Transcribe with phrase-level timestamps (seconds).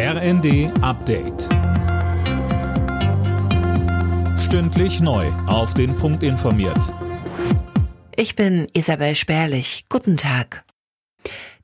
[0.00, 1.48] RND Update.
[4.38, 5.26] Stündlich neu.
[5.48, 6.94] Auf den Punkt informiert.
[8.14, 9.86] Ich bin Isabel Spärlich.
[9.88, 10.62] Guten Tag.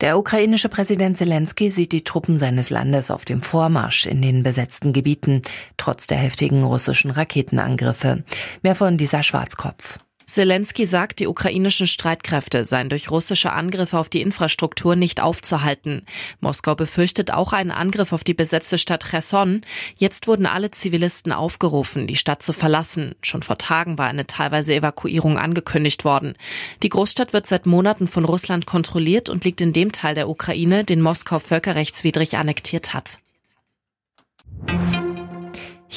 [0.01, 4.93] Der ukrainische Präsident Zelensky sieht die Truppen seines Landes auf dem Vormarsch in den besetzten
[4.93, 5.43] Gebieten,
[5.77, 8.25] trotz der heftigen russischen Raketenangriffe.
[8.65, 10.01] Mehr von dieser Schwarzkopf.
[10.35, 16.05] Zelensky sagt, die ukrainischen Streitkräfte seien durch russische Angriffe auf die Infrastruktur nicht aufzuhalten.
[16.41, 19.61] Moskau befürchtet auch einen Angriff auf die besetzte Stadt Cherson.
[19.97, 23.15] Jetzt wurden alle Zivilisten aufgerufen, die Stadt zu verlassen.
[23.23, 26.35] Schon vor Tagen war eine teilweise Evakuierung angekündigt worden.
[26.83, 30.83] Die Großstadt wird seit Monaten von Russland kontrolliert und liegt in dem Teil der Ukraine,
[30.83, 33.19] den Moskau völkerrechtswidrig annektiert hat.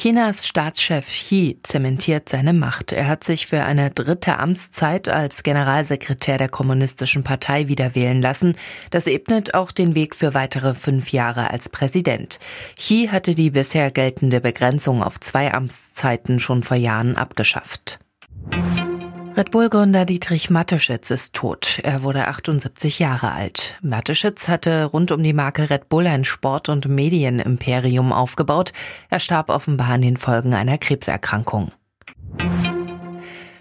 [0.00, 2.92] Chinas Staatschef Xi zementiert seine Macht.
[2.92, 8.54] Er hat sich für eine dritte Amtszeit als Generalsekretär der Kommunistischen Partei wieder wählen lassen.
[8.92, 12.38] Das ebnet auch den Weg für weitere fünf Jahre als Präsident.
[12.76, 17.98] Xi hatte die bisher geltende Begrenzung auf zwei Amtszeiten schon vor Jahren abgeschafft.
[19.38, 21.78] Red Bull-Gründer Dietrich Matteschitz ist tot.
[21.84, 23.78] Er wurde 78 Jahre alt.
[23.82, 28.72] Matteschitz hatte rund um die Marke Red Bull ein Sport- und Medienimperium aufgebaut.
[29.10, 31.70] Er starb offenbar an den Folgen einer Krebserkrankung.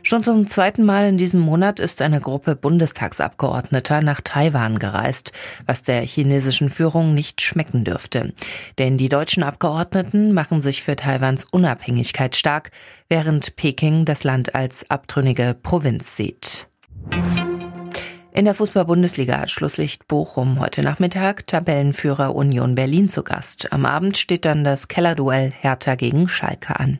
[0.07, 5.33] Schon zum zweiten Mal in diesem Monat ist eine Gruppe Bundestagsabgeordneter nach Taiwan gereist,
[5.65, 8.33] was der chinesischen Führung nicht schmecken dürfte.
[8.77, 12.71] Denn die deutschen Abgeordneten machen sich für Taiwans Unabhängigkeit stark,
[13.09, 16.69] während Peking das Land als abtrünnige Provinz sieht.
[18.31, 23.73] In der Fußball-Bundesliga hat Schlusslicht Bochum heute Nachmittag Tabellenführer Union Berlin zu Gast.
[23.73, 26.99] Am Abend steht dann das Kellerduell Hertha gegen Schalke an.